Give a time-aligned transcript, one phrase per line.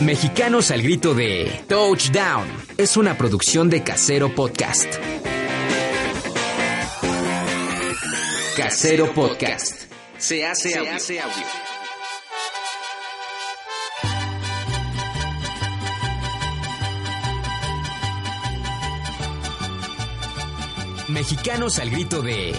[0.00, 2.46] Mexicanos al grito de Touchdown
[2.76, 4.86] es una producción de Casero Podcast.
[8.56, 9.90] Casero Podcast.
[10.18, 10.92] Se hace audio.
[21.08, 22.54] Mexicanos al grito de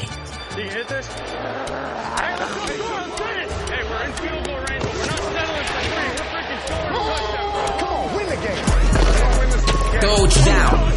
[10.02, 10.94] Touchdown.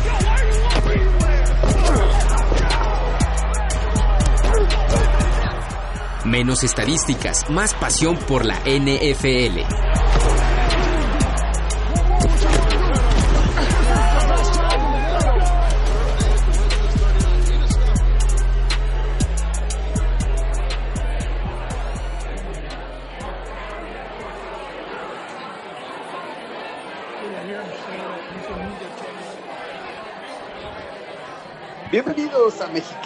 [6.24, 10.09] Menos estadísticas, más pasión por la NFL.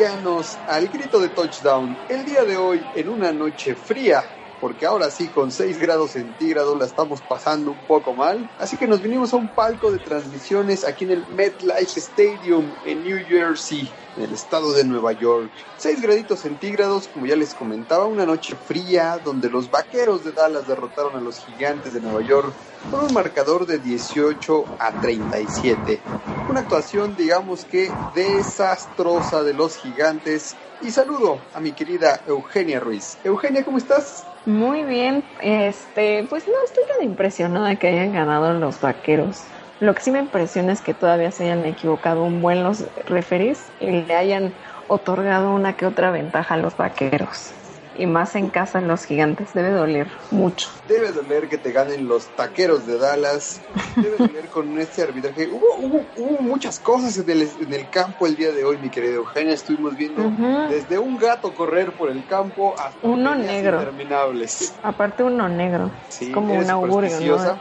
[0.06, 1.96] Al grito de touchdown.
[2.10, 4.22] El día de hoy en una noche fría,
[4.60, 8.50] porque ahora sí con 6 grados centígrados la estamos pasando un poco mal.
[8.58, 13.02] Así que nos vinimos a un palco de transmisiones aquí en el MetLife Stadium en
[13.02, 15.50] New Jersey, en el estado de Nueva York.
[15.78, 20.66] 6 graditos centígrados, como ya les comentaba, una noche fría donde los vaqueros de Dallas
[20.66, 22.52] derrotaron a los gigantes de Nueva York
[22.90, 26.00] por un marcador de 18 a 37.
[26.48, 30.56] Una actuación, digamos que desastrosa de los gigantes.
[30.82, 33.16] Y saludo a mi querida Eugenia Ruiz.
[33.24, 34.26] Eugenia, ¿cómo estás?
[34.46, 39.44] Muy bien, este, pues no estoy tan impresionada que hayan ganado los vaqueros.
[39.78, 43.72] Lo que sí me impresiona es que todavía se hayan equivocado un buen los referees
[43.78, 47.63] y le hayan otorgado una que otra ventaja a los vaqueros
[47.96, 49.54] y más en casa en los gigantes.
[49.54, 50.68] Debe doler mucho.
[50.88, 53.60] Debe doler que te ganen los taqueros de Dallas.
[53.96, 55.48] Debe doler con este arbitraje.
[55.48, 58.90] Hubo, hubo, hubo muchas cosas en el, en el, campo el día de hoy, mi
[58.90, 59.54] querida Eugenia.
[59.54, 60.30] Estuvimos viendo
[60.68, 63.78] desde un gato correr por el campo hasta uno negro.
[63.78, 64.74] interminables.
[64.82, 65.90] Aparte uno negro.
[66.08, 67.58] Sí, como un augurio, ¿no?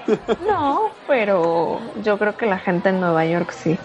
[0.48, 3.78] no, pero yo creo que la gente en Nueva York sí.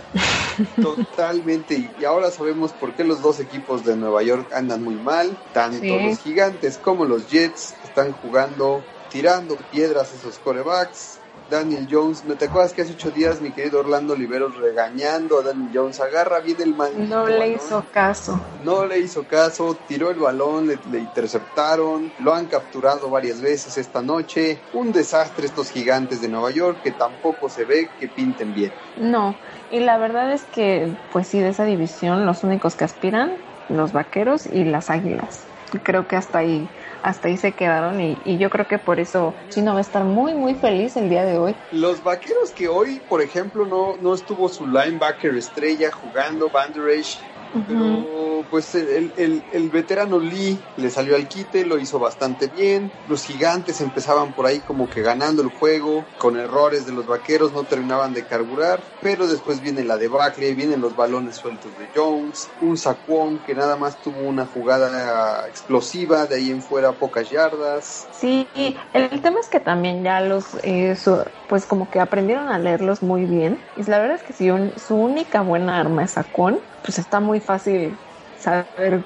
[0.81, 1.91] Totalmente.
[2.01, 5.37] Y ahora sabemos por qué los dos equipos de Nueva York andan muy mal.
[5.53, 5.89] Tanto sí.
[5.89, 6.38] los gigantes
[6.83, 11.19] como los Jets están jugando, tirando piedras a esos corebacks.
[11.51, 15.43] Daniel Jones, ¿me te acuerdas que hace ocho días mi querido Orlando Oliveros regañando a
[15.43, 15.99] Daniel Jones?
[15.99, 17.55] Agarra bien el maldito No le balón.
[17.55, 18.39] hizo caso.
[18.65, 23.79] No le hizo caso, tiró el balón, le, le, interceptaron, lo han capturado varias veces
[23.79, 24.61] esta noche.
[24.75, 28.73] Un desastre estos gigantes de Nueva York que tampoco se ve que pinten bien.
[28.99, 29.35] No,
[29.71, 33.33] y la verdad es que, pues sí, de esa división los únicos que aspiran,
[33.71, 35.45] los vaqueros y las águilas.
[35.83, 36.69] Creo que hasta ahí,
[37.03, 40.05] hasta ahí se quedaron y, y, yo creo que por eso Chino va a estar
[40.05, 41.55] muy, muy feliz el día de hoy.
[41.73, 47.19] Los vaqueros que hoy, por ejemplo, no, no estuvo su linebacker estrella jugando, Banderage,
[47.53, 49.13] Pero pues el,
[49.53, 52.91] el, veterano Lee le salió al quite, lo hizo bastante bien.
[53.09, 57.53] Los gigantes empezaban por ahí como que ganando el juego, con errores de los vaqueros,
[57.53, 58.81] no terminaban de carburar.
[59.03, 63.77] Pero después viene la debacle, vienen los balones sueltos de Jones, un sacuón que nada
[63.77, 68.09] más tuvo una jugada explosiva, de ahí en fuera pocas yardas.
[68.13, 68.47] Sí,
[68.93, 70.97] el, tema es que también ya los, eh,
[71.49, 73.61] pues como que aprendieron a leerlos muy bien.
[73.77, 74.49] Y la verdad es que si
[74.79, 77.99] su única buena arma es sacuón, pues está muy fácil
[78.35, 79.05] saber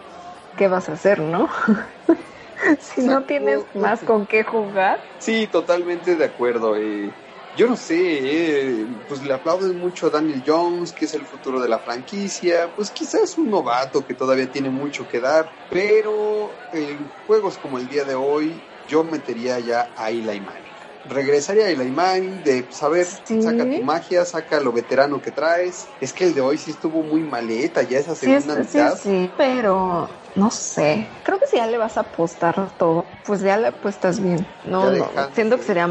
[0.57, 1.49] qué vas a hacer, ¿no?
[2.81, 5.03] si no tienes más con qué jugar.
[5.19, 6.77] Sí, totalmente de acuerdo.
[6.77, 7.17] Eh,
[7.55, 11.61] yo no sé, eh, pues le aplauden mucho a Daniel Jones, que es el futuro
[11.61, 12.73] de la franquicia.
[12.75, 17.89] Pues quizás un novato que todavía tiene mucho que dar, pero en juegos como el
[17.89, 20.72] día de hoy, yo metería ya a Eli Manning
[21.05, 23.43] regresaría a Eli Manning de saber, ¿Sí?
[23.43, 25.89] saca tu magia, saca lo veterano que traes.
[26.01, 28.97] Es que el de hoy sí estuvo muy maleta, ya esa segunda sí, mitad.
[28.97, 31.09] Sí, sí, pero no sé.
[31.23, 34.47] Creo que si ya le vas a apostar todo, pues ya le apuestas bien.
[34.65, 35.89] No, no, siento que sería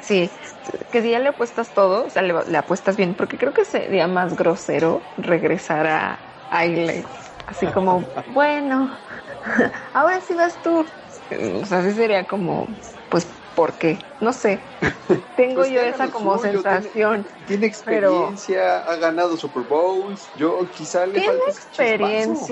[0.00, 0.30] sí,
[0.90, 3.64] que si ya le apuestas todo, o sea, le, le, apuestas bien, porque creo que
[3.64, 6.20] sería más grosero regresar a,
[6.50, 7.04] a Eli.
[7.46, 8.98] Así como, bueno,
[9.92, 10.86] ahora sí vas tú.
[11.30, 12.97] O sea, sí sería como, pues,
[13.58, 13.98] ¿por qué?
[14.20, 14.62] No sé.
[15.36, 17.26] Tengo Pues yo esa como suyo, sensación.
[17.44, 20.30] Tiene experiencia, ha ganado Super Bowls.
[20.36, 22.46] Yo quizá le Tiene falta chispazo.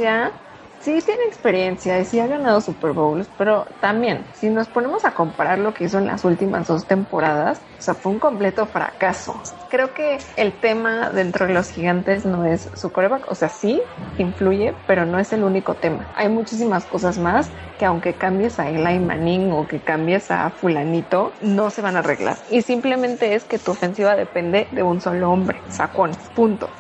[0.87, 5.15] Sí, tiene experiencia y sí ha ganado Super Bowls, pero también, si nos ponemos a
[5.15, 9.35] comparar lo que hizo en las últimas dos temporadas, o sea, fue un completo fracaso.
[9.69, 13.83] Creo que el tema dentro de los gigantes no es su coreback, o sea, sí
[14.17, 16.07] influye, pero no es el único tema.
[16.15, 17.51] Hay muchísimas cosas más
[17.81, 21.99] que aunque cambies a Eli Manning o que cambies a fulanito, no se van a
[21.99, 22.39] arreglar.
[22.49, 26.71] Y simplemente es que tu ofensiva depende de un solo hombre, Sacón, punto.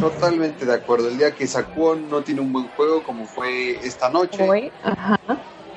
[0.00, 1.08] Totalmente de acuerdo.
[1.08, 5.16] El día que Saquon no tiene un buen juego como fue esta noche, Hoy, ajá.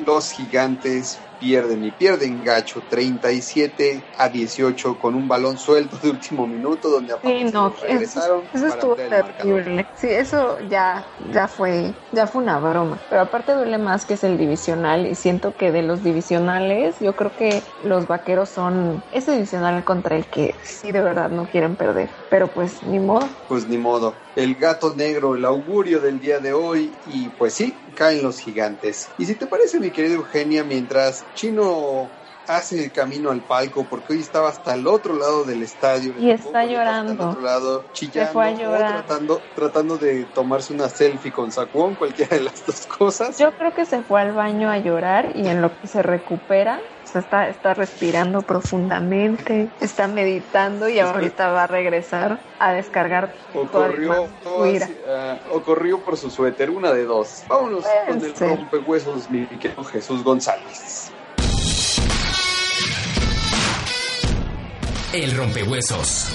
[0.05, 6.47] los gigantes pierden y pierden gacho 37 a 18 con un balón suelto de último
[6.47, 9.87] minuto donde Sí, apenas no, regresaron eso, estuvo terrible.
[9.95, 12.99] Sí, eso ya, ya fue, ya fue una broma.
[13.09, 17.15] Pero aparte duele más que es el divisional y siento que de los divisionales, yo
[17.15, 21.75] creo que los vaqueros son ese divisional contra el que sí de verdad no quieren
[21.75, 22.09] perder.
[22.29, 23.27] Pero pues ni modo.
[23.47, 24.15] Pues ni modo.
[24.35, 29.13] El gato negro, el augurio del día de hoy y pues sí, caen los gigantes.
[29.17, 32.09] Y si te parece mi querida Eugenia, mientras Chino
[32.47, 36.13] hace el camino al palco porque hoy estaba hasta el otro lado del estadio.
[36.17, 37.11] Y está hasta llorando.
[37.11, 39.05] el otro lado, chillando, fue a llorar.
[39.05, 43.37] tratando, tratando de tomarse una selfie con Saquon, cualquiera de las dos cosas.
[43.37, 46.81] Yo creo que se fue al baño a llorar y en lo que se recupera,
[47.03, 53.35] o sea, está, está respirando profundamente, está meditando y ahorita va a regresar a descargar
[53.53, 54.85] O toda corrió, su ira.
[54.85, 57.43] hacia- ah, o corrió por su suéter, una de dos.
[57.47, 61.11] Vámonos con el rompehuesos, mi querido Jesús González.
[65.13, 66.29] El rompehuesos.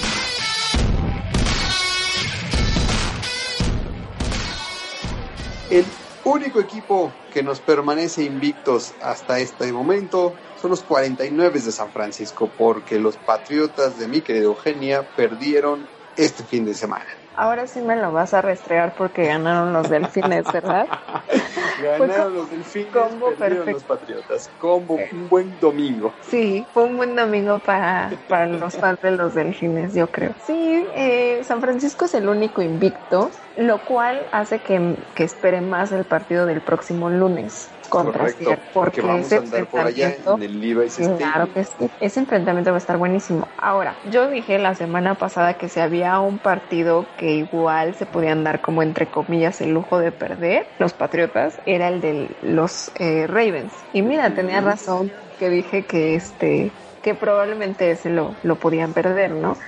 [5.70, 5.84] El
[6.24, 12.50] único equipo que nos permanece invictos hasta este momento son los 49 de San Francisco,
[12.56, 15.86] porque los Patriotas de mi querida Eugenia perdieron
[16.16, 17.04] este fin de semana.
[17.36, 20.86] Ahora sí me lo vas a restregar porque ganaron los delfines, ¿verdad?
[21.82, 23.70] Ganaron los delfines, combo perfecto.
[23.70, 24.50] los Patriotas.
[24.58, 26.12] Combo, un buen domingo.
[26.20, 30.34] Sí, fue un buen domingo para, para los fans de los delfines, yo creo.
[30.46, 35.92] Sí, eh, San Francisco es el único invicto, lo cual hace que, que espere más
[35.92, 40.06] el partido del próximo lunes contra Correcto, Seattle, porque vamos ese a andar por allá
[40.08, 41.18] enfrentamiento- en el Levi's Stadium.
[41.18, 41.90] Claro que sí.
[42.00, 43.52] Ese enfrentamiento va a estar buenísimo.
[43.58, 48.44] Ahora, yo dije la semana pasada que si había un partido que igual se podían
[48.44, 53.26] dar como entre comillas el lujo de perder, los Patriotas, era el de los eh,
[53.26, 53.86] Ravens.
[53.92, 56.72] Y mira, tenía razón que dije que este
[57.02, 59.58] que probablemente ese lo, lo podían perder, ¿no?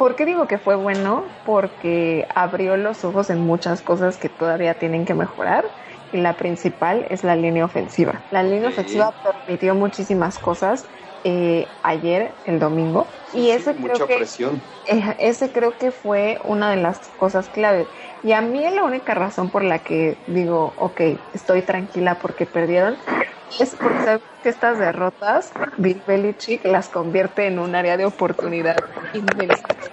[0.00, 1.38] ¿Por qué digo que fue bueno?
[1.44, 5.74] Porque abrió los ojos en muchas cosas que todavía tienen que mejorar
[6.10, 8.24] y la principal es la línea ofensiva.
[8.30, 10.88] La línea ofensiva permitió muchísimas cosas
[11.22, 14.62] eh, ayer, el domingo, y Sí, ese mucha creo que presión.
[14.84, 17.90] eh, ese creo que fue una de las cosas clave.
[18.22, 21.00] Y a mí la única razón por la que digo, ok,
[21.32, 22.98] estoy tranquila porque perdieron,
[23.58, 28.76] es porque sabes que estas derrotas, Bill Belichick las convierte en un área de oportunidad.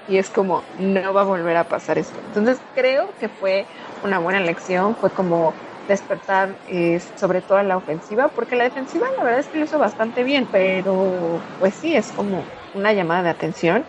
[0.05, 2.21] Y es como, no va a volver a pasar esto.
[2.25, 3.67] Entonces creo que fue
[4.01, 5.57] una buena lección, fue como
[5.87, 9.63] despertar eh, sobre todo a la ofensiva, porque la defensiva la verdad es que lo
[9.65, 13.87] hizo bastante bien, pero pues sí, es como una llamada de atención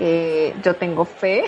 [0.00, 1.44] que yo tengo fe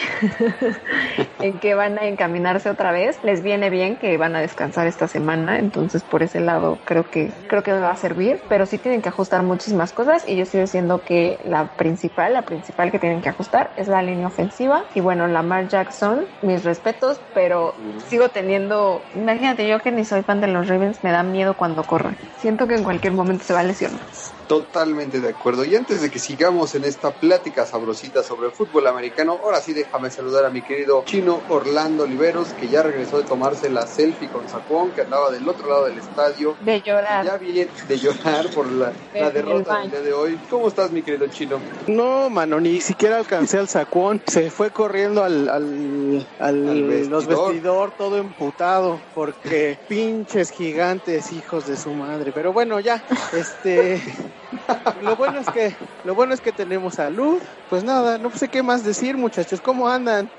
[1.40, 3.18] en que van a encaminarse otra vez.
[3.22, 7.32] Les viene bien que van a descansar esta semana, entonces por ese lado creo que
[7.48, 10.60] creo que va a servir, pero sí tienen que ajustar muchísimas cosas y yo estoy
[10.60, 15.00] diciendo que la principal, la principal que tienen que ajustar es la línea ofensiva y
[15.00, 17.74] bueno, Lamar Jackson, mis respetos, pero
[18.08, 21.84] sigo teniendo, imagínate yo que ni soy fan de los Ravens, me da miedo cuando
[21.84, 22.18] corren.
[22.38, 24.00] Siento que en cualquier momento se va a lesionar.
[24.46, 25.64] Totalmente de acuerdo.
[25.64, 29.72] Y antes de que sigamos en esta plática sabrosita sobre el fútbol americano, ahora sí
[29.72, 34.28] déjame saludar a mi querido chino Orlando Oliveros, que ya regresó de tomarse la selfie
[34.28, 36.56] con Saquon, que andaba del otro lado del estadio.
[36.60, 37.24] De llorar.
[37.24, 38.92] Ya viene de llorar por la,
[39.30, 40.38] derrota del día de hoy.
[40.50, 41.58] ¿Cómo estás, mi querido chino?
[41.86, 44.20] No, mano, ni siquiera alcancé al sacuón.
[44.26, 47.10] Se fue corriendo al, al, al- Al vestidor.
[47.10, 52.32] los vestidor todo emputado porque pinches gigantes, hijos de su madre.
[52.34, 54.00] Pero bueno, ya, este,
[55.02, 57.38] lo bueno es que, lo bueno es que tenemos salud.
[57.70, 59.60] Pues nada, no sé qué más decir, muchachos.
[59.60, 60.30] ¿Cómo andan?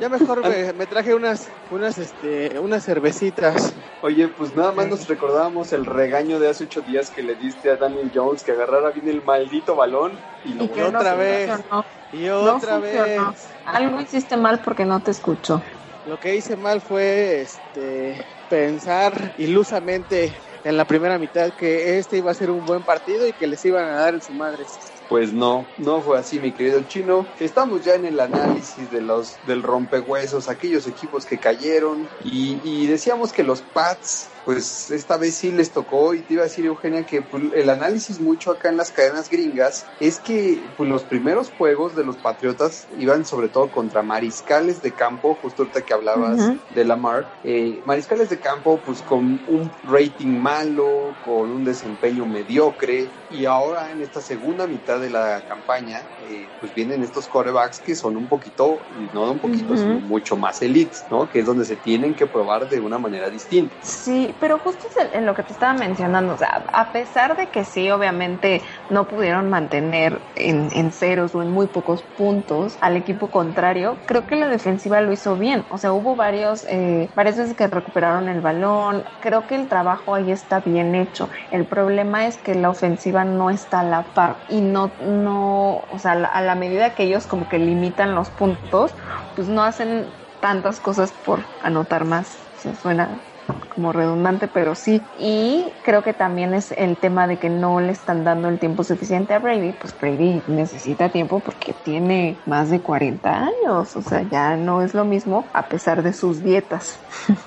[0.00, 3.74] Ya mejor me, me traje unas, unas, este, unas cervecitas.
[4.00, 7.70] Oye, pues nada más nos recordábamos el regaño de hace ocho días que le diste
[7.70, 11.50] a Daniel Jones que agarrara bien el maldito balón y lo Y que otra vez.
[11.50, 11.84] funcionó.
[12.10, 13.20] Y No otra vez.
[13.64, 15.62] Algo hiciste mal porque no te escuchó.
[16.04, 22.30] Lo que hice mal fue este pensar ilusamente en la primera mitad que este iba
[22.30, 24.64] a ser un buen partido y que les iban a dar en su madre.
[25.08, 27.26] Pues no, no fue así, mi querido chino.
[27.38, 32.86] Estamos ya en el análisis de los del rompehuesos, aquellos equipos que cayeron y, y
[32.86, 36.64] decíamos que los Pats pues esta vez sí les tocó y te iba a decir
[36.66, 41.04] Eugenia que pues, el análisis mucho acá en las cadenas gringas es que pues, los
[41.04, 45.94] primeros juegos de los Patriotas iban sobre todo contra mariscales de campo, justo ahorita que
[45.94, 52.26] hablabas de Lamar, eh, mariscales de campo pues con un rating malo, con un desempeño
[52.26, 57.80] mediocre y ahora en esta segunda mitad de la campaña eh, pues vienen estos corebacks
[57.80, 58.80] que son un poquito,
[59.12, 61.28] no un poquito, sino mucho más elites, ¿no?
[61.28, 63.74] Que es donde se tienen que probar de una manera distinta.
[63.80, 67.64] Sí, pero justo en lo que te estaba mencionando, o sea, a pesar de que
[67.64, 73.30] sí, obviamente no pudieron mantener en, en, ceros o en muy pocos puntos al equipo
[73.30, 77.54] contrario, creo que la defensiva lo hizo bien, o sea, hubo varios, eh, varias veces
[77.56, 82.38] que recuperaron el balón, creo que el trabajo ahí está bien hecho, el problema es
[82.38, 86.54] que la ofensiva no está a la par y no, no, o sea, a la
[86.54, 88.94] medida que ellos como que limitan los puntos,
[89.34, 92.50] pues no hacen tantas cosas por anotar más.
[92.56, 93.31] O sea, suena
[93.74, 95.02] como redundante, pero sí.
[95.18, 98.84] Y creo que también es el tema de que no le están dando el tiempo
[98.84, 99.72] suficiente a Brady.
[99.72, 103.96] Pues Brady necesita tiempo porque tiene más de 40 años.
[103.96, 106.98] O sea, ya no es lo mismo a pesar de sus dietas.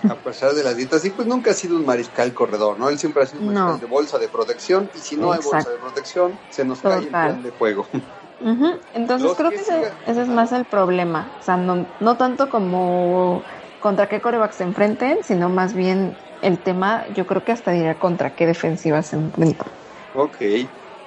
[0.10, 2.90] A pesar de las dietas, sí, pues nunca ha sido un mariscal corredor, ¿no?
[2.90, 5.70] Él siempre ha sido un mariscal de bolsa de protección y si no hay bolsa
[5.70, 7.88] de protección, se nos cae el plan de juego.
[8.94, 11.32] Entonces creo que, ese, es más el problema.
[11.40, 13.44] O sea, no, no tanto como
[13.86, 18.00] contra qué coreback se enfrenten, sino más bien el tema, yo creo que hasta diría
[18.00, 19.68] contra qué defensiva se enfrentan.
[20.16, 20.38] Ok.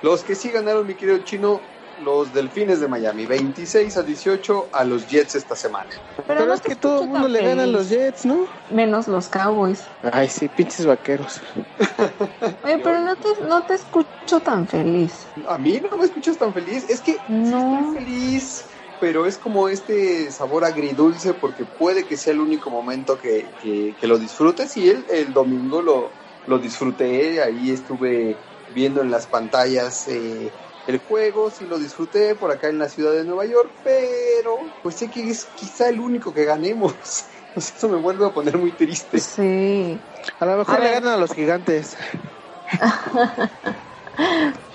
[0.01, 1.61] Los que sí ganaron, mi querido chino,
[1.99, 5.91] los Delfines de Miami, 26 a 18 a los Jets esta semana.
[6.25, 8.47] Pero, es que todo el mundo le gana a los Jets, ¿no?
[8.71, 9.83] Menos los Cowboys.
[10.13, 11.41] Ay, sí, pinches vaqueros.
[12.63, 15.27] Oye, pero no te, no te escucho tan feliz.
[15.49, 16.89] A mí no me escuchas tan feliz.
[16.89, 17.91] Es que no.
[17.91, 23.19] estoy feliz pero es como este sabor agridulce porque puede que sea el único momento
[23.19, 26.11] que, que, lo disfrutes y el, el domingo lo,
[26.47, 28.37] lo disfruté, ahí estuve
[28.75, 30.51] viendo en las pantallas eh,
[30.87, 34.95] el juego, sí lo disfruté por acá en la ciudad de Nueva York, pero pues
[34.97, 36.95] sé que es quizá el único que ganemos.
[37.57, 39.21] eso me vuelve a poner muy triste.
[39.21, 39.99] Sí.
[40.41, 41.97] A lo mejor le ganan a los gigantes.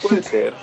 [0.01, 0.53] Puede ser.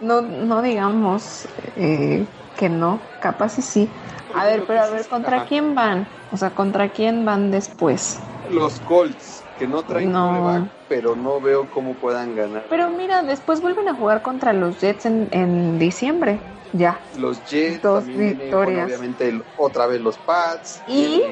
[0.00, 1.46] No, no digamos
[1.76, 2.24] eh,
[2.58, 3.88] que no, capaz y sí.
[4.34, 6.08] A ver, pero a ver, ¿contra quién van?
[6.32, 8.20] O sea, ¿contra quién van después?
[8.50, 10.68] Los Colts, que no traen no.
[10.88, 12.64] pero no veo cómo puedan ganar.
[12.70, 16.38] Pero mira, después vuelven a jugar contra los Jets en, en diciembre.
[16.72, 17.00] Ya.
[17.18, 18.86] Los Jets, dos victorias.
[18.86, 20.82] obviamente otra vez los Pats.
[20.86, 21.22] Y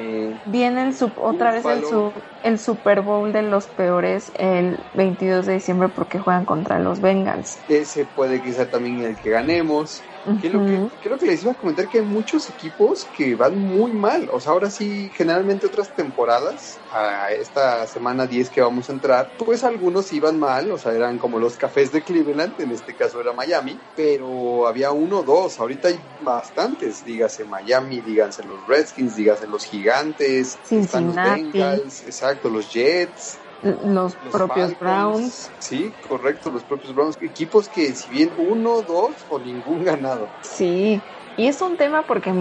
[0.46, 1.84] viene, el otra vez el,
[2.42, 7.58] el Super Bowl de los peores el 22 de diciembre porque juegan contra los Bengals.
[7.68, 10.02] Ese puede que sea también el que ganemos
[11.02, 14.28] creo que les iba a comentar que hay muchos equipos que van muy mal.
[14.32, 19.32] O sea, ahora sí, generalmente otras temporadas, a esta semana 10 que vamos a entrar,
[19.36, 23.20] pues algunos iban mal, o sea, eran como los cafés de Cleveland, en este caso
[23.20, 25.58] era Miami, pero había uno o dos.
[25.58, 32.48] Ahorita hay bastantes, dígase Miami, díganse los Redskins, dígase los Gigantes, están los Bengals, exacto,
[32.48, 35.50] los Jets los, propios Browns.
[35.58, 37.16] Sí, correcto, los propios Browns.
[37.20, 40.28] Equipos que si bien uno, dos o ningún ganado.
[40.42, 41.00] Sí,
[41.36, 42.32] y es un tema porque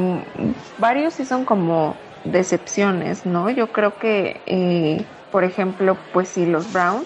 [0.78, 3.50] varios sí son como decepciones, ¿no?
[3.50, 5.06] Yo creo que, eh,
[5.36, 7.06] por ejemplo, pues sí, los Browns,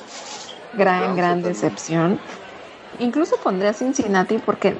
[0.73, 2.19] gran, gran decepción.
[2.99, 4.75] Incluso pondría Cincinnati porque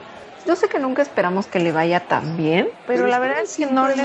[0.50, 3.68] yo sé que nunca esperamos que le vaya tan bien, pero, la verdad es que
[3.68, 4.00] no les...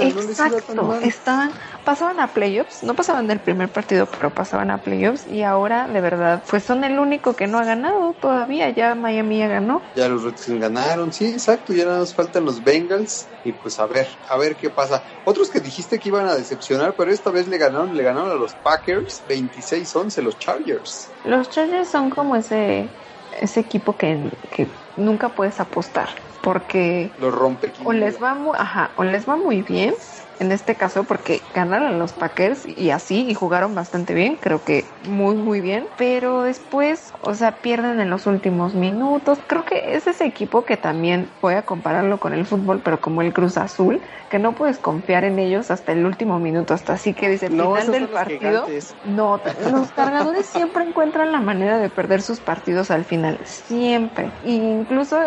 [0.00, 1.52] Exacto, estaban,
[1.84, 6.00] pasaban a playoffs, no pasaban del primer partido, pero pasaban a playoffs y ahora de
[6.00, 9.82] verdad, pues son el único que no ha ganado todavía, ya Miami ya ganó.
[9.94, 13.86] Ya los Redskins ganaron, sí, exacto, ya nada nos faltan los Bengals y pues a
[13.86, 15.04] ver, a ver qué pasa.
[15.24, 18.34] Otros que dijiste que iban a decepcionar, pero esta vez le ganaron, le ganaron a
[18.34, 21.10] los Packers 26-11 los Chargers.
[21.24, 22.88] Los Chargers son como ese
[23.40, 26.08] ese equipo que, que nunca puedes apostar
[26.40, 29.94] porque lo rompe o les va muy, ajá, o les va muy bien
[30.42, 34.84] en este caso porque ganaron los Packers y así y jugaron bastante bien, creo que
[35.08, 39.38] muy muy bien, pero después, o sea, pierden en los últimos minutos.
[39.46, 43.22] Creo que es ese equipo que también voy a compararlo con el fútbol, pero como
[43.22, 47.14] el Cruz Azul, que no puedes confiar en ellos hasta el último minuto, hasta así
[47.14, 48.66] que dice el final del partido.
[49.04, 54.30] No, los cargadores siempre encuentran la manera de perder sus partidos al final, siempre.
[54.44, 55.18] incluso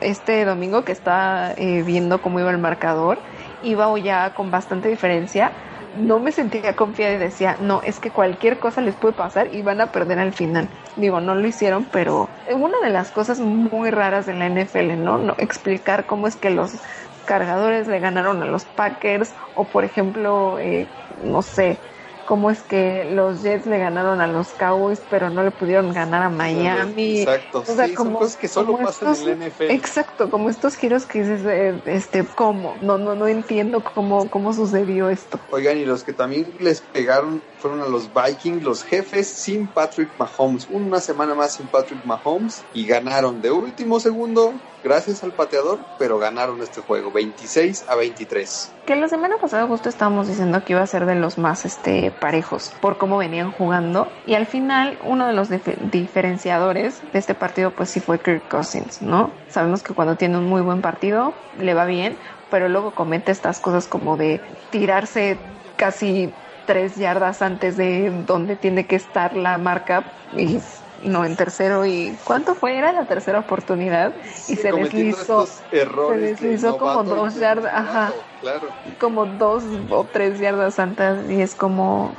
[0.00, 3.18] este domingo que está eh, viendo cómo iba el marcador,
[3.62, 5.52] iba ya con bastante diferencia,
[5.96, 9.62] no me sentía confiada y decía, no, es que cualquier cosa les puede pasar y
[9.62, 10.68] van a perder al final.
[10.96, 15.18] Digo, no lo hicieron, pero una de las cosas muy raras de la NFL, ¿no?
[15.18, 16.80] no explicar cómo es que los
[17.24, 20.86] cargadores le ganaron a los Packers o por ejemplo, eh,
[21.22, 21.78] no sé,
[22.26, 26.22] cómo es que los Jets le ganaron a los Cowboys, pero no le pudieron ganar
[26.22, 27.20] a Miami.
[27.20, 29.70] Exacto, sí, como, son cosas que solo pasan en la NFL.
[29.70, 32.76] Exacto, como estos giros que dices, eh, este, ¿cómo?
[32.82, 35.38] No, no, no entiendo cómo, cómo sucedió esto.
[35.50, 40.10] Oigan, y los que también les pegaron fueron a los Vikings, los jefes sin Patrick
[40.18, 40.66] Mahomes.
[40.68, 44.52] Una semana más sin Patrick Mahomes y ganaron de último segundo
[44.82, 48.72] gracias al pateador, pero ganaron este juego 26 a 23.
[48.84, 52.10] Que la semana pasada justo estábamos diciendo que iba a ser de los más este
[52.10, 57.70] parejos por cómo venían jugando y al final uno de los diferenciadores de este partido
[57.70, 59.30] pues sí fue Kirk Cousins, ¿no?
[59.48, 62.16] Sabemos que cuando tiene un muy buen partido le va bien,
[62.50, 64.40] pero luego comete estas cosas como de
[64.70, 65.38] tirarse
[65.76, 66.32] casi
[66.64, 70.04] tres yardas antes de donde tiene que estar la marca
[70.36, 70.58] y
[71.02, 72.76] no en tercero y ¿cuánto fue?
[72.78, 74.14] Era la tercera oportunidad
[74.48, 78.68] y se deslizó se deslizó como dos yardas ajá claro.
[78.98, 82.14] como dos o tres yardas antes y es como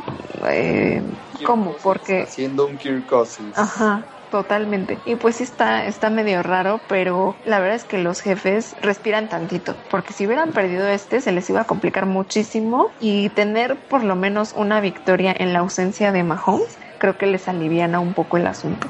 [0.47, 1.01] eh,
[1.45, 1.75] ¿cómo?
[1.81, 4.97] porque haciendo un Kirk Cousins ajá Totalmente.
[5.05, 9.29] Y pues sí está, está medio raro, pero la verdad es que los jefes respiran
[9.29, 14.03] tantito, porque si hubieran perdido este se les iba a complicar muchísimo y tener por
[14.03, 18.37] lo menos una victoria en la ausencia de Mahomes creo que les aliviana un poco
[18.37, 18.89] el asunto.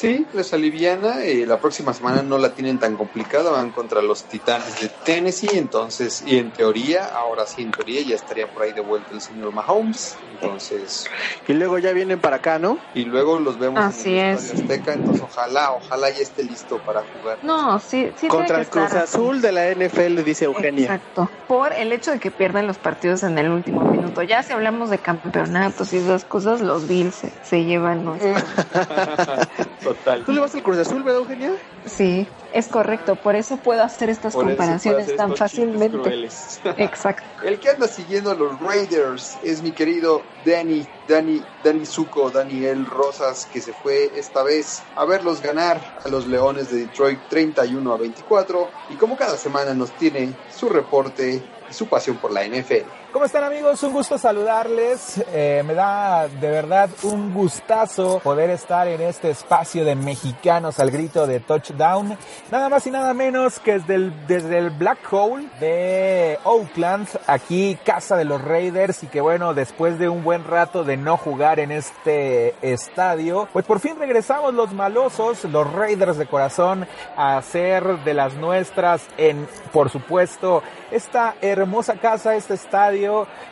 [0.00, 1.22] Sí, les aliviana.
[1.24, 3.50] Eh, la próxima semana no la tienen tan complicada.
[3.50, 5.50] Van contra los Titanes de Tennessee.
[5.52, 9.20] Entonces, y en teoría, ahora sí, en teoría ya estaría por ahí de vuelta el
[9.20, 10.16] señor Mahomes.
[10.32, 11.04] Entonces.
[11.46, 12.78] Y luego ya vienen para acá, ¿no?
[12.94, 14.54] Y luego los vemos Así en el es.
[14.54, 14.94] Azteca.
[14.94, 17.36] Entonces, ojalá, ojalá ya esté listo para jugar.
[17.42, 18.28] No, sí, sí.
[18.28, 20.84] Contra el Cruz Azul de la NFL, dice Eugenia.
[20.84, 21.28] Exacto.
[21.46, 24.22] Por el hecho de que pierdan los partidos en el último minuto.
[24.22, 28.06] Ya si hablamos de campeonatos y esas cosas, los Bills se, se llevan.
[28.06, 28.16] ¿no?
[29.82, 30.24] Total.
[30.24, 31.52] ¿Tú le vas al Cruz Azul, verdad, Eugenia?
[31.86, 33.16] Sí, es correcto.
[33.16, 36.28] Por eso puedo hacer estas Por comparaciones hacer tan fácilmente.
[36.76, 37.24] Exacto.
[37.42, 42.86] El que anda siguiendo a los Raiders es mi querido Danny, Danny, Danny Zuko, Daniel
[42.86, 47.92] Rosas, que se fue esta vez a verlos ganar a los Leones de Detroit 31
[47.92, 48.70] a 24.
[48.90, 52.99] Y como cada semana nos tiene su reporte y su pasión por la NFL.
[53.12, 53.82] ¿Cómo están amigos?
[53.82, 55.20] Un gusto saludarles.
[55.32, 60.92] Eh, me da de verdad un gustazo poder estar en este espacio de mexicanos al
[60.92, 62.16] grito de touchdown.
[62.52, 67.76] Nada más y nada menos que desde el, desde el Black Hole de Oakland, aquí
[67.84, 71.58] casa de los Raiders y que bueno, después de un buen rato de no jugar
[71.58, 78.04] en este estadio, pues por fin regresamos los malosos, los Raiders de corazón, a ser
[78.04, 82.99] de las nuestras en, por supuesto, esta hermosa casa, este estadio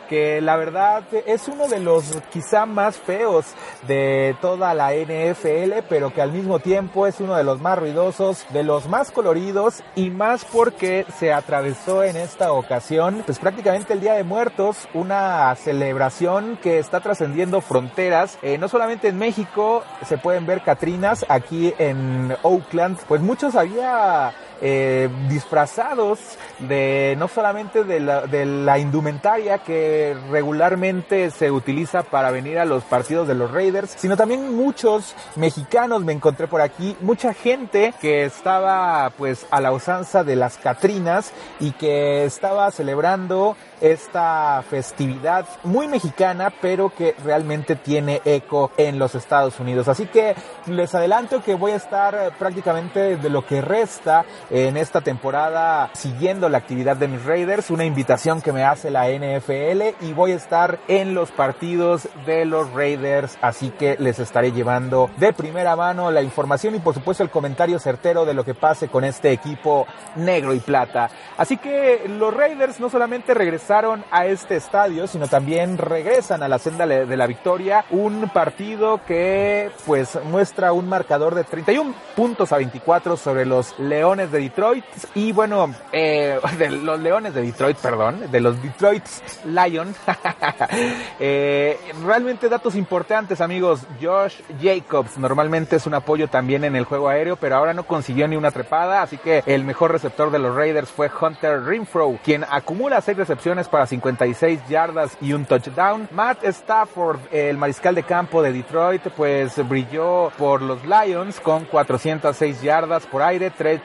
[0.07, 3.45] que la verdad es uno de los quizá más feos
[3.87, 8.45] de toda la NFL, pero que al mismo tiempo es uno de los más ruidosos,
[8.51, 14.01] de los más coloridos y más porque se atravesó en esta ocasión, pues prácticamente el
[14.01, 20.17] Día de Muertos, una celebración que está trascendiendo fronteras, eh, no solamente en México se
[20.17, 26.19] pueden ver Catrinas, aquí en Oakland, pues muchos había eh, disfrazados
[26.59, 32.65] de no solamente de la, de la indumentaria que regularmente se utiliza para venir a
[32.65, 37.93] los partidos de los Raiders, sino también muchos mexicanos me encontré por aquí, mucha gente
[38.01, 45.45] que estaba pues a la usanza de las Catrinas y que estaba celebrando esta festividad
[45.63, 49.87] muy mexicana, pero que realmente tiene eco en los Estados Unidos.
[49.87, 50.35] Así que
[50.67, 55.89] les adelanto que voy a estar eh, prácticamente de lo que resta en esta temporada
[55.93, 60.31] siguiendo la actividad de mis Raiders, una invitación que me hace la NFL y voy
[60.31, 65.75] a estar en los partidos de los Raiders, así que les estaré llevando de primera
[65.75, 69.31] mano la información y por supuesto el comentario certero de lo que pase con este
[69.31, 69.85] equipo
[70.15, 71.09] negro y plata.
[71.37, 76.59] Así que los Raiders no solamente regresaron a este estadio, sino también regresan a la
[76.59, 82.57] senda de la victoria, un partido que pues muestra un marcador de 31 puntos a
[82.57, 88.31] 24 sobre los Leones de Detroit y bueno, eh, de los Leones de Detroit, perdón,
[88.31, 89.03] de los Detroit
[89.45, 89.97] Lions.
[91.21, 97.09] Eh, realmente datos importantes amigos, Josh Jacobs normalmente es un apoyo también en el juego
[97.09, 100.55] aéreo, pero ahora no consiguió ni una trepada, así que el mejor receptor de los
[100.55, 106.07] Raiders fue Hunter Renfro, quien acumula 6 recepciones para 56 yardas y un touchdown.
[106.11, 112.61] Matt Stafford, el mariscal de campo de Detroit, pues brilló por los Lions con 406
[112.61, 113.81] yardas por aire, 3,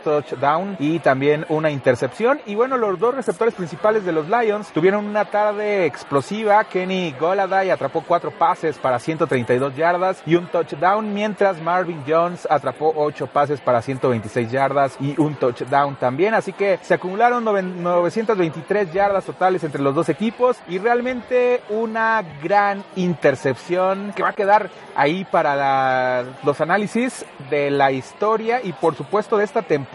[0.00, 2.40] touchdown y también una intercepción.
[2.46, 6.64] Y bueno, los dos receptores principales de los Lions tuvieron una tarde explosiva.
[6.64, 12.92] Kenny Goladay atrapó cuatro pases para 132 yardas y un touchdown, mientras Marvin Jones atrapó
[12.96, 16.34] ocho pases para 126 yardas y un touchdown también.
[16.34, 22.84] Así que se acumularon 923 yardas totales entre los dos equipos y realmente una gran
[22.96, 29.36] intercepción que va a quedar ahí para los análisis de la historia y por supuesto
[29.36, 29.87] de esta temporada.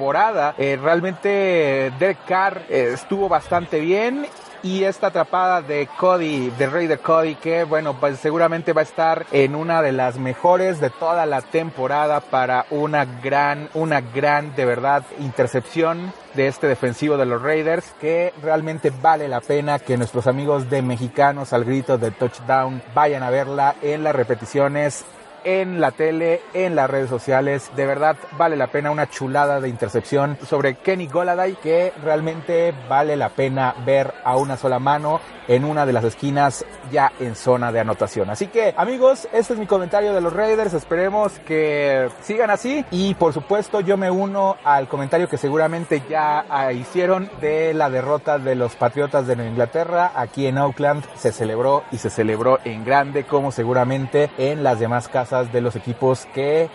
[0.57, 4.25] Eh, realmente Derek Carr eh, estuvo bastante bien.
[4.63, 9.25] Y esta atrapada de Cody, de Raider Cody, que bueno, pues seguramente va a estar
[9.33, 14.63] en una de las mejores de toda la temporada para una gran, una gran de
[14.63, 20.27] verdad intercepción de este defensivo de los Raiders que realmente vale la pena que nuestros
[20.27, 25.03] amigos de mexicanos al grito de touchdown vayan a verla en las repeticiones
[25.43, 27.71] en la tele, en las redes sociales.
[27.75, 33.15] De verdad vale la pena una chulada de intercepción sobre Kenny Goladay que realmente vale
[33.15, 37.71] la pena ver a una sola mano en una de las esquinas ya en zona
[37.71, 38.29] de anotación.
[38.29, 40.73] Así que amigos, este es mi comentario de los Raiders.
[40.73, 46.45] Esperemos que sigan así y por supuesto yo me uno al comentario que seguramente ya
[46.71, 50.11] hicieron de la derrota de los Patriotas de Inglaterra.
[50.15, 55.07] Aquí en Oakland se celebró y se celebró en grande como seguramente en las demás
[55.07, 56.69] casas de los equipos que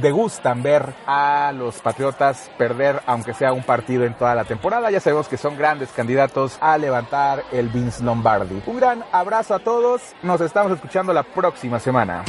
[0.00, 4.90] degustan ver a los Patriotas perder aunque sea un partido en toda la temporada.
[4.90, 8.62] Ya sabemos que son grandes candidatos a levantar el Vince Lombardi.
[8.66, 10.00] Un gran abrazo a todos.
[10.22, 12.24] Nos estamos escuchando la próxima semana.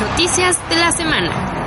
[0.00, 1.59] Noticias de la semana.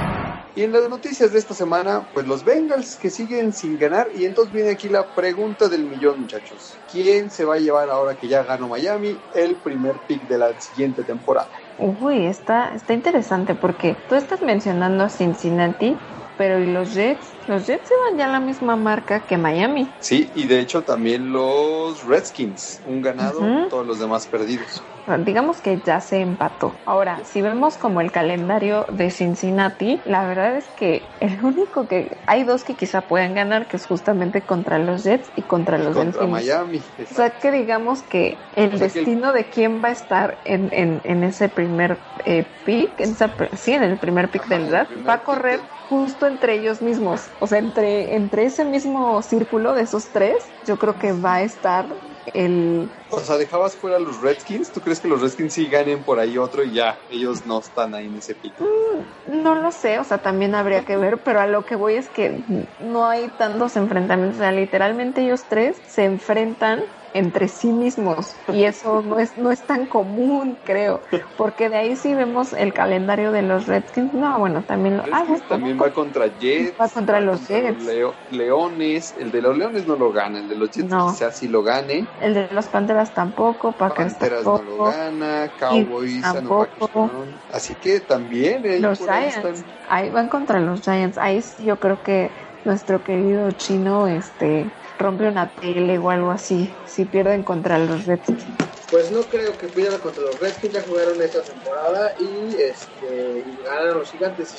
[0.56, 4.10] Y en las noticias de esta semana, pues los Bengals que siguen sin ganar.
[4.14, 6.78] Y entonces viene aquí la pregunta del millón, muchachos.
[6.92, 10.60] ¿Quién se va a llevar ahora que ya ganó Miami el primer pick de la
[10.60, 11.50] siguiente temporada?
[11.80, 15.98] Uy, está, está interesante porque tú estás mencionando a Cincinnati,
[16.38, 17.26] pero ¿y los Jets?
[17.48, 19.90] Los Jets llevan ya la misma marca que Miami.
[20.00, 24.84] Sí, y de hecho también los Redskins, un ganado, todos los demás perdidos.
[25.26, 26.82] Digamos que ya se empató.
[26.86, 32.22] Ahora, si vemos como el calendario de Cincinnati, la verdad es que el único que
[32.26, 35.96] hay dos que quizá puedan ganar, que es justamente contra los Jets y contra los
[35.96, 36.82] contra Miami.
[37.00, 41.24] O sea que digamos que el destino de quién va a estar en, en, en
[41.24, 43.16] ese primer eh, pick, en
[43.58, 47.30] sí, en el primer pick del draft, va a correr justo entre ellos mismos.
[47.40, 51.42] O sea, entre, entre ese mismo círculo de esos tres, yo creo que va a
[51.44, 51.88] estar
[52.26, 52.92] el...
[53.10, 54.72] O sea, dejabas fuera a los Redskins.
[54.72, 57.94] ¿Tú crees que los Redskins sí ganen por ahí otro y ya ellos no están
[57.94, 58.64] ahí en ese pico?
[58.64, 61.96] Mm, no lo sé, o sea, también habría que ver, pero a lo que voy
[61.96, 62.44] es que
[62.78, 64.38] no hay tantos enfrentamientos.
[64.38, 69.52] O sea, literalmente ellos tres se enfrentan entre sí mismos y eso no es no
[69.52, 71.02] es tan común creo
[71.38, 74.14] porque de ahí sí vemos el calendario de los Redskins.
[74.14, 77.86] No bueno también lo ah, también va contra Jets va contra los Jets.
[78.30, 81.62] Leones el de los Leones no lo gana el de los Jets quizás sí lo
[81.62, 82.08] gane.
[82.20, 87.28] El de los Panteras tampoco Packers Panteras no lo gana Cowboys tampoco.
[87.52, 91.18] Así que también ahí los Giants ahí van contra los Giants.
[91.18, 92.32] Ahí yo creo que
[92.66, 94.66] nuestro querido chino este
[95.04, 98.46] rompe una tele o algo así si pierden contra los Redskins.
[98.90, 103.66] Pues no creo que pierdan contra los Redskins, ya jugaron esta temporada y este y
[103.66, 104.56] ganaron los gigantes.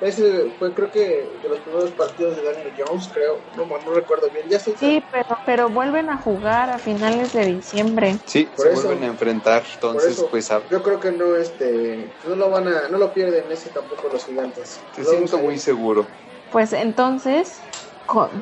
[0.00, 4.30] Ese, fue creo que de los primeros partidos de Daniel Jones, creo, no, no recuerdo
[4.30, 4.48] bien.
[4.48, 8.16] Ya sí, pero, pero vuelven a jugar a finales de diciembre.
[8.24, 12.48] Sí, por se vuelven a enfrentar, entonces pues Yo creo que no este no lo
[12.48, 14.80] van a no lo pierden ese tampoco los gigantes.
[14.94, 16.06] Te siento muy seguro.
[16.52, 17.58] Pues entonces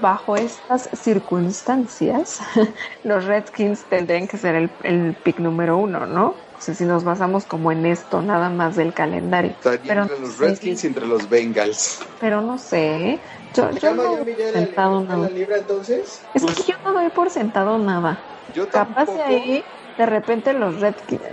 [0.01, 2.41] bajo estas circunstancias,
[3.05, 6.35] los Redskins tendrían que ser el, pick número uno, ¿no?
[6.57, 9.55] O sea, si nos basamos como en esto, nada más del calendario.
[9.63, 12.01] pero entre los Redskins y entre los Bengals.
[12.21, 13.19] Pero no sé.
[13.55, 15.29] Yo, no doy por sentado nada.
[15.29, 16.23] entonces?
[16.35, 18.19] Es que yo no doy por sentado nada.
[18.55, 19.65] Yo Capaz de ahí,
[19.99, 20.77] de repente los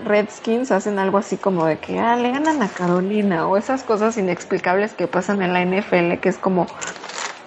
[0.05, 4.17] Redskins hacen algo así como de que, ah, le ganan a Carolina, o esas cosas
[4.17, 6.67] inexplicables que pasan en la NFL, que es como,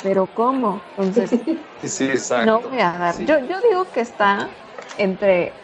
[0.03, 0.83] pero ¿cómo?
[0.97, 1.31] Entonces,
[1.83, 2.47] sí, exacto.
[2.47, 3.19] no voy a dar.
[3.21, 4.51] Yo, yo digo que está
[4.99, 5.55] entre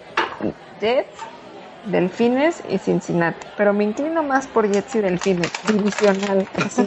[0.80, 1.28] Jets,
[1.82, 6.46] Delfines y Cincinnati, pero me inclino más por Jets y Delfines, divisional,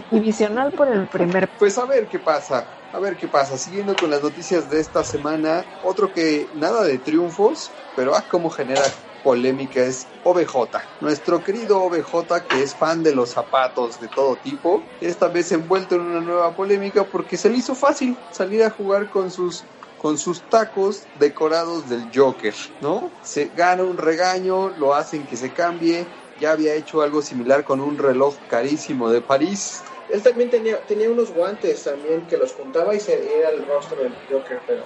[0.09, 1.49] divisional por el primer.
[1.57, 3.55] Pues a ver qué pasa, a ver qué pasa.
[3.55, 8.49] Siguiendo con las noticias de esta semana, otro que nada de triunfos, pero ah, cómo
[8.49, 8.81] genera
[9.23, 10.77] polémica es OBJ.
[11.01, 15.95] Nuestro querido OBJ, que es fan de los zapatos de todo tipo, esta vez envuelto
[15.95, 19.63] en una nueva polémica porque se le hizo fácil salir a jugar con sus
[20.01, 23.12] con sus tacos decorados del Joker, ¿no?
[23.21, 26.07] Se gana un regaño, lo hacen que se cambie,
[26.39, 29.84] ya había hecho algo similar con un reloj carísimo de París.
[30.10, 34.01] Él también tenía, tenía unos guantes también que los juntaba y se era el rostro
[34.01, 34.84] del Joker, pero...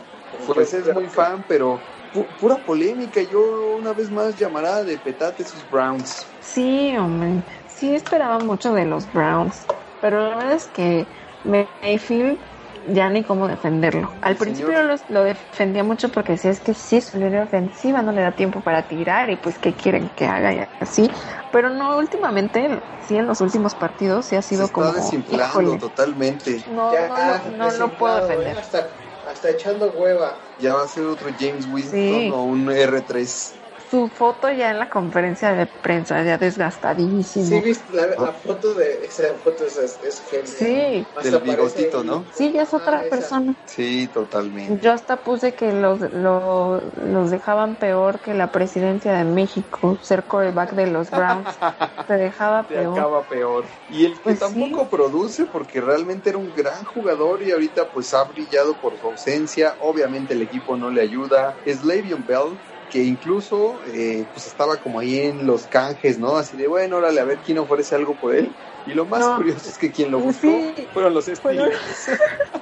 [0.54, 1.80] Pues es muy fan, pero
[2.16, 3.22] pu- pura polémica.
[3.22, 6.26] Yo una vez más llamará de petate sus Browns.
[6.40, 7.44] Sí, hombre.
[7.68, 9.66] Sí esperaba mucho de los Browns.
[10.00, 11.08] Pero la verdad es que
[11.44, 12.40] Mayfield
[12.88, 14.14] ya ni cómo defenderlo.
[14.22, 18.02] Al El principio los- lo defendía mucho porque decía es que sí, su línea ofensiva
[18.04, 21.10] no le da tiempo para tirar y pues qué quieren que haga y así.
[21.52, 24.94] Pero no, últimamente, sí, en los últimos partidos sí ha Se sido está como...
[24.94, 26.64] desinflando híjole, totalmente.
[26.70, 27.16] no, Ya, no,
[27.52, 28.56] no, no lo puedo defender.
[28.56, 28.60] ¿eh?
[28.60, 29.05] Hasta,
[29.36, 30.40] hasta echando hueva.
[30.60, 32.32] Ya va a ser otro James Winston Sí.
[32.34, 33.65] o un R3.
[33.90, 37.46] Su foto ya en la conferencia de prensa, ya desgastadísimo.
[37.46, 39.06] Sí, viste la, la foto de...
[39.06, 40.46] Esa foto es, es, genial.
[40.46, 42.26] Sí, Del bigotito, ¿no?
[42.32, 43.16] sí, ya es otra Ah, esa.
[43.18, 43.54] persona.
[43.68, 44.84] Sí, totalmente.
[44.84, 50.26] Yo hasta puse que los, lo- los dejaban peor que la presidencia de México, ser
[50.26, 51.48] coreback de los Browns.
[52.08, 52.98] Te dejaba Te peor.
[53.00, 53.66] acaba peor.
[53.88, 58.14] Y el que Pues tampoco produce, porque realmente era un gran jugador y ahorita pues
[58.14, 59.76] ha brillado por su ausencia.
[59.80, 61.60] Obviamente el equipo no le ayuda.
[61.64, 66.38] Es Le'Veon Bell, que incluso eh, pues estaba como ahí en los canjes, ¿no?
[66.38, 68.56] Así de, bueno, órale, a ver quién ofrece algo por él.
[68.86, 69.38] Y lo más No.
[69.38, 70.90] curioso es que quien lo buscó Sí.
[70.94, 71.76] fueron los Steelers.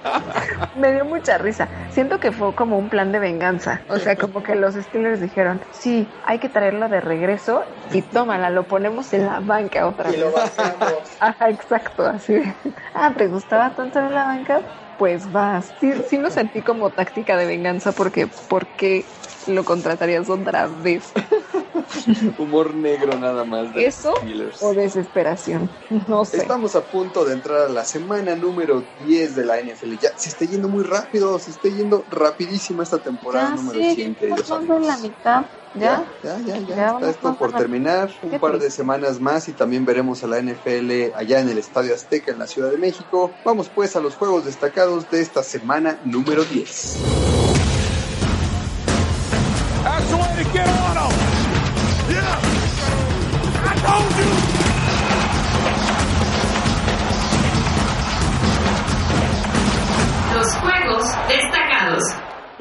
[0.76, 1.70] Me dio mucha risa.
[1.90, 3.84] Siento que fue como un plan de venganza.
[3.90, 8.50] O sea, como que los Steelers dijeron, sí, hay que traerlo de regreso y tómala,
[8.50, 10.36] lo ponemos en la banca otra Y lo vez.
[10.36, 11.16] bajamos.
[11.20, 12.36] Ajá, exacto, así.
[12.94, 14.83] Ah, ¿te gustaba tanto en la banca?
[14.98, 15.74] Pues vas.
[15.80, 19.06] Sí, sí lo sentí como táctica de venganza porque, porque
[19.48, 21.12] lo contratarías otra vez.
[22.38, 23.74] Humor negro nada más.
[23.74, 24.14] de ¿Eso?
[24.18, 24.62] Steelers.
[24.62, 25.70] O desesperación.
[26.08, 26.38] No sé.
[26.38, 29.96] Estamos a punto de entrar a la semana número 10 de la NFL.
[30.02, 33.96] Ya se está yendo muy rápido, se está yendo rapidísima esta temporada Ya número sí,
[33.96, 35.46] 100, ya queridos estamos en la mitad.
[35.76, 36.06] ¿Ya?
[36.24, 38.12] Ya, ya, ya, Ya está esto por terminar.
[38.22, 41.96] Un par de semanas más y también veremos a la NFL allá en el Estadio
[41.96, 43.32] Azteca en la Ciudad de México.
[43.44, 46.98] Vamos pues a los juegos destacados de esta semana número 10.
[49.84, 51.23] That's the way to get on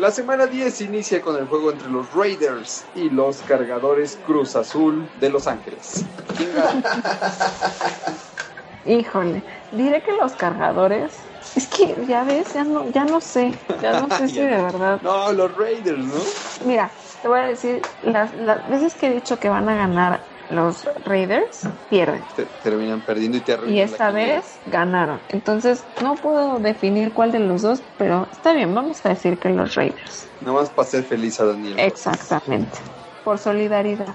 [0.03, 5.09] La semana 10 inicia con el juego entre los Raiders y los cargadores Cruz Azul
[5.21, 6.05] de Los Ángeles.
[8.85, 11.13] Híjole, diré que los cargadores.
[11.55, 15.01] Es que ya ves, ya no, ya no sé, ya no sé si de verdad.
[15.03, 16.19] No, los Raiders, ¿no?
[16.67, 16.91] Mira,
[17.23, 20.85] te voy a decir, las, las veces que he dicho que van a ganar los
[21.05, 22.25] Raiders, pierden.
[22.35, 25.21] Te- terminan perdiendo y te arruinan Y esta vez ganaron.
[25.29, 29.49] Entonces, no puedo definir cuál de los dos, pero está bien, vamos a decir que
[29.49, 30.29] los Raiders.
[30.41, 31.79] Nada más para hacer feliz a Daniel.
[31.79, 32.79] Exactamente.
[33.25, 34.15] Por solidaridad.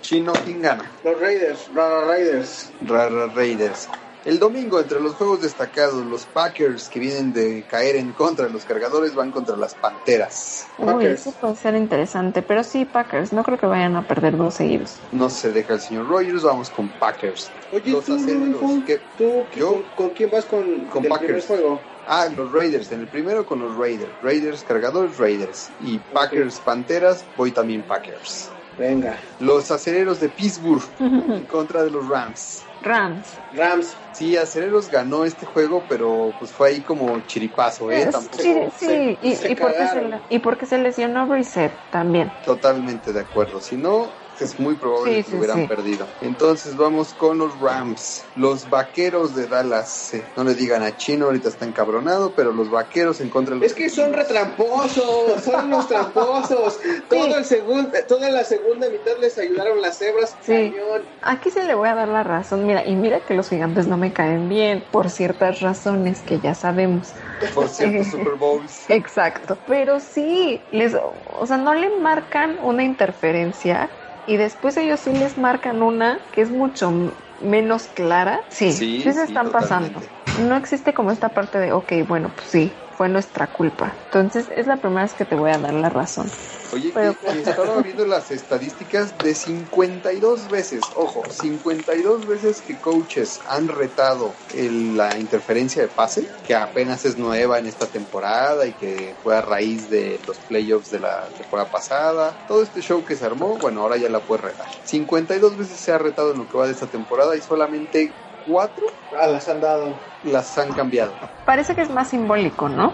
[0.00, 0.92] Chino, ¿quién gana?
[1.02, 2.72] Los Raiders, Rara Raiders.
[2.82, 3.88] Rara Raiders.
[4.24, 8.52] El domingo, entre los juegos destacados, los Packers que vienen de caer en contra de
[8.52, 10.66] los cargadores van contra las Panteras.
[10.78, 11.20] Uy, Packers.
[11.20, 14.96] eso puede ser interesante, pero sí, Packers, no creo que vayan a perder dos seguidos.
[15.12, 17.50] No se deja el señor Rogers, vamos con Packers.
[17.70, 19.00] Oye, Los tú, aceleros, Rodolfo, ¿qué?
[19.18, 19.82] ¿tú ¿Yo?
[19.94, 21.44] ¿con, quién vas con, Con Packers.
[21.44, 21.80] primer juego?
[22.06, 22.92] Ah, los Raiders.
[22.92, 24.10] En el primero con los Raiders.
[24.22, 25.68] Raiders, cargadores, Raiders.
[25.82, 28.48] Y Packers, Panteras, voy también Packers.
[28.78, 29.18] Venga.
[29.38, 32.62] Los aceleros de Pittsburgh en contra de los Rams.
[32.84, 33.40] Rams.
[33.50, 33.96] Rams.
[34.12, 38.06] Sí, Aceleros ganó este juego, pero pues fue ahí como chiripazo, ¿eh?
[38.10, 42.32] Tampoco sí, sí, se- y, se y porque se, y porque se lesionó Brissett también.
[42.42, 43.60] totalmente de acuerdo.
[43.60, 45.66] Si no, es muy probable Sí, que sí, hubieran sí.
[45.68, 46.06] perdido.
[46.20, 48.24] Entonces vamos con los Rams.
[48.34, 50.14] Los vaqueros de Dallas.
[50.14, 53.60] eh, no le digan a Chino, ahorita está encabronado, pero los vaqueros en contra de
[53.60, 56.78] los Es que son retramposos, son los tramposos.
[57.08, 60.36] Todo el segundo, toda la segunda mitad les ayudaron las cebras.
[60.42, 60.52] Sí.
[60.72, 61.02] Cañón.
[61.22, 62.66] Aquí se le voy a dar la razón.
[62.66, 66.54] Mira, y mira que los gigantes no me caen bien por ciertas razones que ya
[66.54, 67.12] sabemos.
[67.54, 68.84] por ciertos Super Bowls.
[68.88, 69.58] Exacto.
[69.66, 73.88] Pero sí, les, o sea, no le marcan una interferencia
[74.26, 78.40] y después ellos sí les marcan una que es mucho menos clara.
[78.50, 80.00] Sí, Sí, sí, se sí, están pasando.
[80.40, 83.94] No existe como esta parte de, ok, bueno, pues sí, fue nuestra culpa.
[84.06, 86.28] Entonces es la primera vez que te voy a dar la razón.
[86.72, 92.80] Oye, Pero- que, que estaba viendo las estadísticas de 52 veces, ojo, 52 veces que
[92.80, 98.66] coaches han retado el- la interferencia de pase, que apenas es nueva en esta temporada
[98.66, 102.36] y que fue a raíz de los playoffs de la temporada pasada.
[102.48, 104.66] Todo este show que se armó, bueno, ahora ya la puede retar.
[104.84, 108.16] 52 veces se ha retado en lo que va de esta temporada y solamente
[108.46, 108.86] 4
[109.20, 109.94] Ah, las han dado.
[110.24, 111.12] las han cambiado.
[111.44, 112.92] Parece que es más simbólico, ¿no?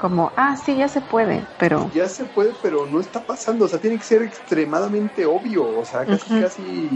[0.00, 3.64] como, ah, sí, ya se puede, pero Ya se puede, pero no está pasando.
[3.64, 5.78] O sea, tiene que ser extremadamente obvio.
[5.78, 6.90] O sea, casi, casi.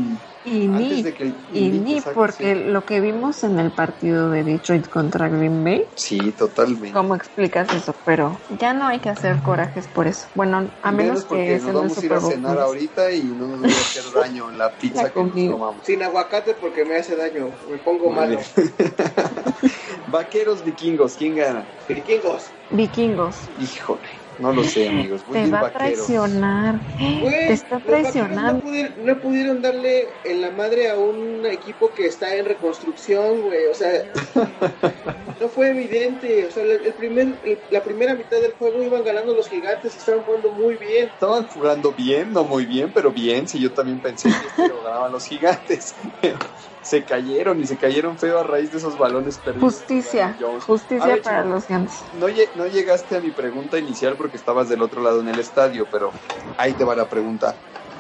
[0.49, 1.33] Y antes ni, de que.
[1.53, 2.61] y ni, exacto, porque sí.
[2.65, 6.93] lo que vimos en el partido de Detroit contra Green Bay, Sí, totalmente.
[6.93, 7.95] ¿cómo explicas eso?
[8.05, 10.27] Pero ya no hay que hacer corajes por eso.
[10.35, 12.33] Bueno, a menos porque que nos vamos a ir Super a Bowl.
[12.33, 15.85] cenar ahorita y no nos va a hacer daño la pizza La que nos tomamos.
[15.85, 17.51] Sin aguacate porque me hace daño.
[17.71, 18.39] Me pongo malo.
[20.07, 21.67] Vaqueros vikingos, ¿quién gana?
[21.89, 22.45] Vikingos.
[22.71, 25.25] Vikingos, Híjole, no lo sé, amigos.
[25.27, 26.07] Voy te va a vaqueros.
[26.07, 26.81] traicionar.
[26.99, 28.53] Te está traicionando.
[28.55, 33.43] No pudieron, no pudieron darle en la madre a un equipo que está en reconstrucción,
[33.43, 33.67] güey.
[33.67, 33.91] O sea,
[35.41, 36.47] no fue evidente.
[36.47, 39.99] O sea, el primer, el- la primera mitad del juego iban ganando los gigantes y
[39.99, 41.09] estaban jugando muy bien.
[41.09, 43.49] Estaban jugando bien, no muy bien, pero bien.
[43.49, 45.95] Si yo también pensé que este lo ganaban los gigantes.
[46.83, 49.75] se cayeron y se cayeron feo a raíz de esos balones perdidos.
[49.75, 51.97] Justicia, justicia ver, para los gigantes.
[52.15, 55.87] No, no llegaste a mi pregunta inicial porque estabas del otro lado en el estadio,
[55.91, 56.13] pero
[56.57, 57.55] ahí te va la pregunta.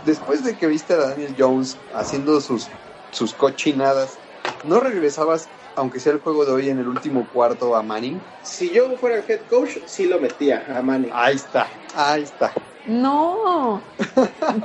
[0.04, 2.68] Después de que viste a Daniel Jones haciendo sus,
[3.10, 4.18] sus cochinadas,
[4.64, 8.20] ¿no regresabas, aunque sea el juego de hoy, en el último cuarto a Manning?
[8.42, 11.10] Si yo fuera el head coach, sí lo metía a Manning.
[11.12, 12.52] Ahí está, ahí está.
[12.88, 13.80] No,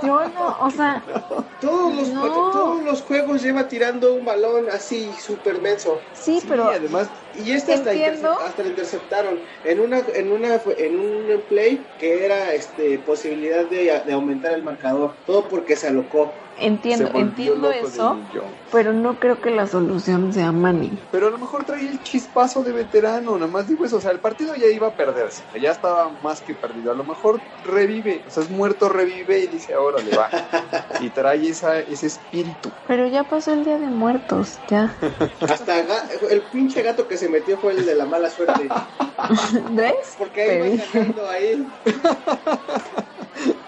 [0.02, 1.04] yo no, o sea,
[1.60, 2.22] Todos los, No.
[2.52, 5.98] todos los juegos lleva tirando un balón así súper menso.
[6.14, 7.92] sí, Sí, pero además, Y este hasta,
[8.46, 14.02] hasta lo interceptaron en una en una en un play que era este posibilidad de,
[14.06, 15.16] de aumentar el marcador.
[15.26, 16.32] Todo porque se alocó.
[16.60, 18.16] entiendo, se entiendo eso,
[18.72, 21.00] pero no creo que la solución sea Manning.
[21.12, 24.12] Pero a lo mejor traía el chispazo de veterano, nada más digo eso, o sea,
[24.12, 28.13] el partido ya iba a perderse, ya estaba más que perdido, a lo mejor revive,
[28.28, 30.30] o sea, es muerto, revive y dice, ahora le va,
[31.00, 32.70] y trae esa, ese espíritu.
[32.88, 34.94] Pero ya pasó el día de muertos, ya.
[35.42, 35.80] Hasta
[36.30, 38.70] el pinche gato que se metió fue el de la mala suerte.
[39.72, 40.16] ¿Ves?
[40.18, 41.68] Porque ahí va ganando ahí.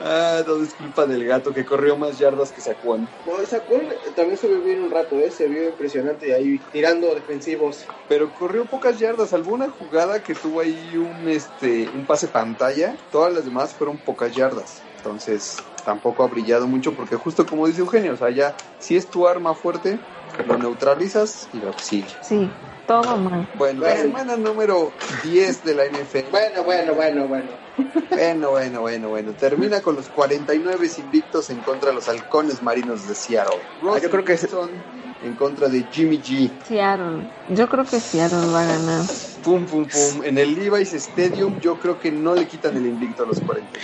[0.07, 3.07] Ah, todo es culpa del gato que corrió más yardas que Saquon.
[3.25, 3.81] Bueno, Saquon
[4.15, 5.31] también se vio bien un rato, ¿eh?
[5.31, 7.87] se vio impresionante ahí tirando defensivos.
[8.07, 12.95] Pero corrió pocas yardas, salvo una jugada que tuvo ahí un, este, un pase pantalla,
[13.11, 14.83] todas las demás fueron pocas yardas.
[14.97, 19.09] Entonces, tampoco ha brillado mucho porque justo como dice Eugenio, o sea, ya si es
[19.09, 19.97] tu arma fuerte,
[20.45, 22.09] lo neutralizas y lo que sigue.
[22.21, 22.51] Sí,
[22.85, 23.49] todo mal.
[23.55, 24.01] Bueno, la Bueno.
[24.03, 26.29] semana número 10 de la NFL.
[26.29, 27.64] Bueno, bueno, bueno, bueno.
[28.09, 29.33] Bueno, bueno, bueno, bueno.
[29.33, 33.59] Termina con los 49 invictos en contra de los halcones marinos de Seattle.
[33.83, 34.83] Ah, yo creo que es- son
[35.21, 36.63] en contra de Jimmy G.
[36.65, 37.27] Seattle.
[37.49, 39.05] Yo creo que Seattle va a ganar.
[39.43, 40.23] Pum, pum, pum.
[40.23, 43.79] En el Levi's Stadium yo creo que no le quitan el invicto a los 40.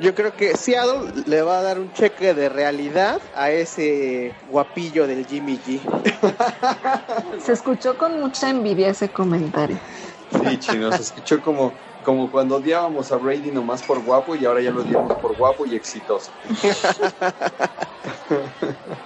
[0.00, 5.06] Yo creo que Seattle le va a dar un cheque de realidad a ese guapillo
[5.06, 5.80] del Jimmy G.
[7.40, 9.78] Se escuchó con mucha envidia ese comentario.
[10.30, 14.60] Sí, chino, se escuchó como, como cuando odiábamos a Brady nomás por guapo y ahora
[14.60, 16.30] ya lo odiamos por guapo y exitoso.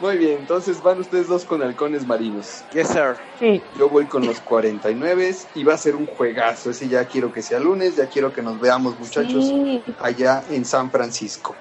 [0.00, 2.64] Muy bien, entonces van ustedes dos con halcones marinos.
[2.72, 3.16] Yes, sir.
[3.38, 6.70] Sí, Yo voy con los 49 y va a ser un juegazo.
[6.70, 9.82] Ese ya quiero que sea lunes, ya quiero que nos veamos muchachos sí.
[10.00, 11.54] allá en San Francisco.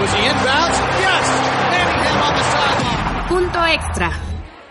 [0.00, 0.78] Was he inbounds?
[0.98, 1.28] Yes!
[1.70, 3.28] Manningham on the sideline.
[3.28, 4.12] Punto extra.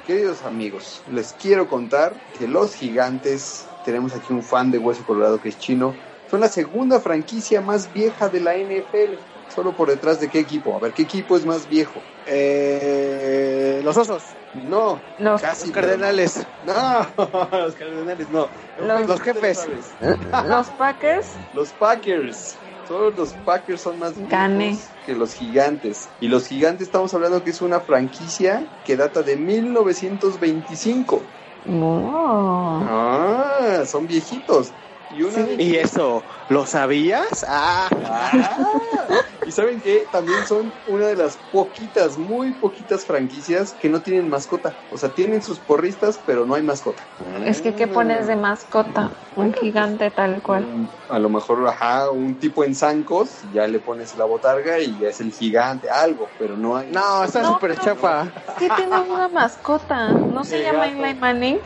[0.05, 5.39] Queridos amigos, les quiero contar que los gigantes, tenemos aquí un fan de Hueso Colorado
[5.39, 5.95] que es chino,
[6.29, 9.19] son la segunda franquicia más vieja de la NFL.
[9.47, 10.75] Solo por detrás de qué equipo.
[10.75, 12.01] A ver, ¿qué equipo es más viejo?
[12.25, 15.65] Eh, los osos, No, Los, casi.
[15.67, 16.73] los cardenales, No,
[17.51, 18.49] los cardenales no.
[18.79, 19.67] Los- los jefes.
[20.49, 21.27] Los Packers.
[21.53, 22.55] Los Packers.
[22.87, 24.77] Solo los Packers son más viejos Gané.
[25.05, 26.09] que los gigantes.
[26.19, 31.21] Y los gigantes estamos hablando que es una franquicia que data de 1925.
[31.65, 32.81] No.
[32.87, 34.75] Ah, son viejitos.
[35.15, 37.45] Y una de- ¿Y eso lo sabías?
[37.47, 39.07] Ah, Ah,
[39.45, 44.27] y saben que también son una de las poquitas, muy poquitas franquicias que no tienen
[44.27, 44.75] mascota.
[44.89, 47.03] O sea, tienen sus porristas, pero no hay mascota.
[47.45, 49.11] Es que, ¿qué pones de mascota?
[49.35, 50.89] Un gigante tal cual.
[51.07, 55.09] A lo mejor, ajá, un tipo en zancos, ya le pones la botarga y ya
[55.09, 56.91] es el gigante, algo, pero no hay.
[56.91, 58.33] no, está No, súper chafa.
[58.59, 60.11] Sí tiene una mascota.
[60.11, 60.87] ¿No se El llama.
[60.87, 61.61] Eli Manning?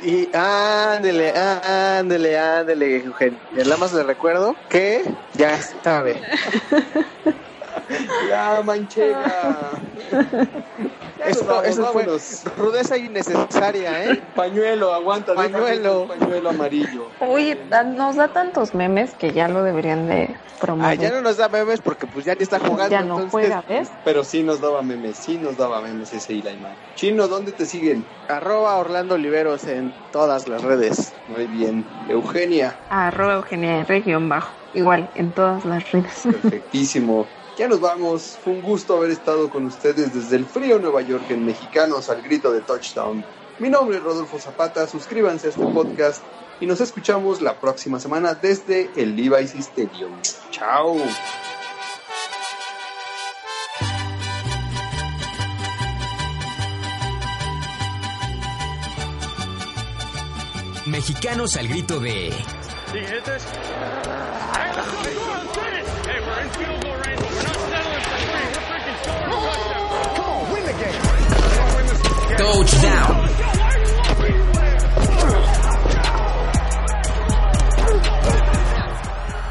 [0.00, 3.40] Y ándele, ándele, ándele, Eugenio.
[3.50, 5.02] Nada más le recuerdo que
[5.34, 6.20] ya sabe.
[8.28, 9.70] La manchega.
[11.46, 14.22] Vamos, eso rudeza innecesaria, ¿eh?
[14.34, 15.34] Pañuelo, aguanta.
[15.34, 16.06] Pañuelo.
[16.06, 17.12] Pañuelo amarillo.
[17.68, 20.98] Da- nos da tantos memes que ya lo deberían de Ah, promover.
[20.98, 22.90] ya no nos da memes porque pues ya ni está jugando.
[22.90, 23.90] Ya no entonces, juega, ¿ves?
[24.04, 26.76] Pero sí nos daba memes, sí nos daba memes ese Eli Man.
[26.94, 28.06] Chino, ¿dónde te siguen?
[28.28, 31.14] Arroba Orlando Oliveros en todas las redes.
[31.26, 31.84] Muy bien.
[32.08, 34.52] Eugenia, Arroba Eugenia R guion bajo.
[34.72, 36.22] Igual, en todas las redes.
[36.24, 37.28] perfectísimo.
[37.58, 38.38] Ya nos vamos.
[38.44, 42.22] Fue un gusto haber estado con ustedes desde el frío Nueva York en Mexicanos al
[42.22, 43.24] grito de touchdown.
[43.58, 44.86] Mi nombre es Rodolfo Zapata.
[44.86, 46.22] Suscríbanse a este podcast
[46.60, 50.12] y nos escuchamos la próxima semana desde el Levi's Stadium.
[50.52, 50.98] Chao.
[60.86, 62.32] Mexicanos al grito de
[72.38, 73.28] touchdown.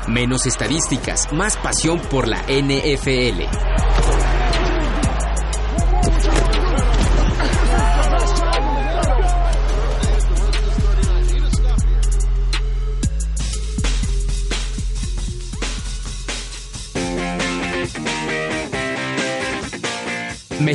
[0.07, 3.76] Menos estadísticas, más pasión por la NFL.